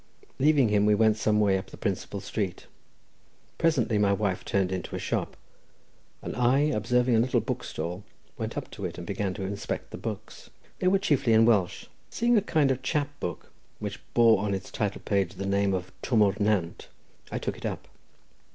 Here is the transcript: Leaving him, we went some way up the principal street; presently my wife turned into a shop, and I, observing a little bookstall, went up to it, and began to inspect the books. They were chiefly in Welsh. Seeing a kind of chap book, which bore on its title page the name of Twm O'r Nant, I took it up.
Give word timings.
Leaving 0.39 0.69
him, 0.69 0.87
we 0.87 0.95
went 0.95 1.15
some 1.15 1.39
way 1.39 1.59
up 1.59 1.69
the 1.69 1.77
principal 1.77 2.19
street; 2.19 2.65
presently 3.59 3.99
my 3.99 4.11
wife 4.11 4.43
turned 4.43 4.71
into 4.71 4.95
a 4.95 4.97
shop, 4.97 5.37
and 6.23 6.35
I, 6.35 6.57
observing 6.61 7.15
a 7.15 7.19
little 7.19 7.39
bookstall, 7.39 8.03
went 8.35 8.57
up 8.57 8.71
to 8.71 8.85
it, 8.85 8.97
and 8.97 9.05
began 9.05 9.35
to 9.35 9.43
inspect 9.43 9.91
the 9.91 9.99
books. 9.99 10.49
They 10.79 10.87
were 10.87 10.97
chiefly 10.97 11.33
in 11.33 11.45
Welsh. 11.45 11.85
Seeing 12.09 12.35
a 12.35 12.41
kind 12.41 12.71
of 12.71 12.81
chap 12.81 13.09
book, 13.19 13.51
which 13.77 13.99
bore 14.15 14.43
on 14.43 14.55
its 14.55 14.71
title 14.71 15.01
page 15.05 15.35
the 15.35 15.45
name 15.45 15.71
of 15.71 15.91
Twm 16.01 16.23
O'r 16.23 16.33
Nant, 16.39 16.87
I 17.31 17.37
took 17.37 17.55
it 17.55 17.65
up. 17.67 17.87